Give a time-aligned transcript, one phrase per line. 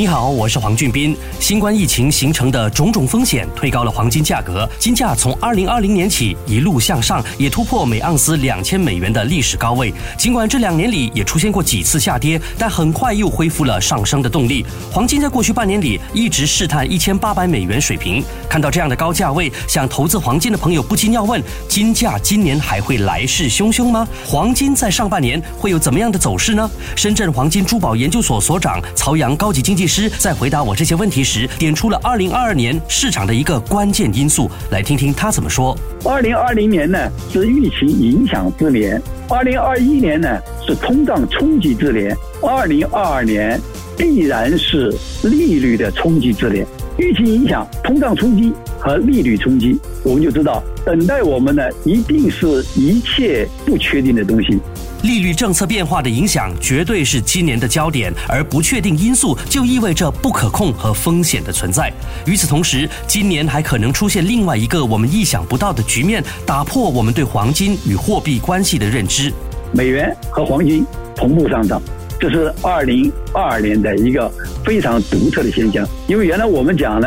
[0.00, 1.14] 你好，我是黄俊斌。
[1.38, 9.92] 新冠疫情形成的种种风险推高了黄金价格，金价从二零二零年起一路向上，也突破每盎司两千美元的历史高位。
[10.16, 14.64] 尽管这两年里也出现过几次下跌，但很快又恢复了上升的动力。
[14.90, 18.24] 黄金在过去半年里一直试探一千八百美元水平。
[18.48, 24.08] 看到这样的高价位，想投资黄金的朋友不禁要问：金价今年还会来势汹汹吗？
[24.26, 26.70] 黄金在上半年会有怎么样的走势呢？
[26.96, 35.76] 深圳黄金珠宝研究所所长曹阳高级经济师在回答我这些问题时，点出了二零二二年市场的一个关键因素，来听听他怎么说。
[36.04, 43.60] 二零二零年呢是疫情影响之年，二零二一年呢是通胀冲击之年，二零二二年
[43.96, 44.94] 必然是
[45.24, 46.64] 利率的冲击之年。
[46.96, 54.60] 疫情影响、通胀冲击和利率冲击，我们就知道，等待我们的一定是一切不确定的东西。
[55.02, 61.90] 利率政策变化的影响绝对是今年的焦点，而不确定因素就意味着不可控和风险的存在。
[62.26, 69.32] 与此同时，今年还可能出现另外一个我们意想不到的局面，打破我们对黄金与货币关系的认知。
[69.72, 70.84] 美元和黄金
[71.16, 71.80] 同步上涨，
[72.18, 74.30] 这是二零二二年的一个
[74.64, 75.86] 非常独特的现象。
[76.08, 77.06] 因为原来我们讲呢，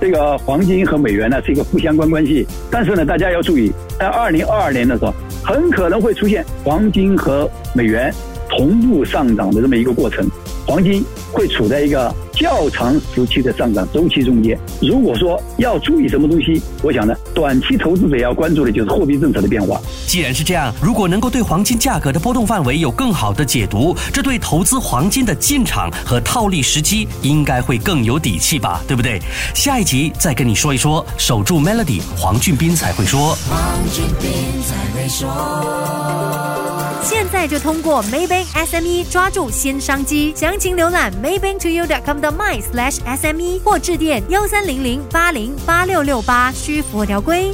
[0.00, 8.12] 这个黄金和美元呢是一个负相关关系，但是呢，大家要注意，在二零二二年的时候，很可能会出现黄金和美元
[8.48, 10.26] 同步上涨的这么一个过程，
[10.66, 14.58] 黄金会处在一个较长时期的上涨周期中间。
[14.80, 19.80] 如果说要注意什么东西，我想呢，短期投资者要关注的就是货币政策的变化。
[20.06, 29.20] 既然是这样，如果能够对黄金价格的波动范围有更好的解读，这对投资黄金的进场和套利时机应该会更有底气吧，对不对？
[29.54, 33.36] 下一集再跟你说一说，守住 Melody，黄俊斌才会说。
[33.48, 33.58] 黄
[33.92, 34.30] 俊斌
[34.62, 36.71] 才会说。
[37.02, 47.52] 现在就通过 Maybank SME 抓住新商机，详情浏览 maybanktoyou.com 的 my slash SME 或致电幺三零零八零八六六八，需符合条规。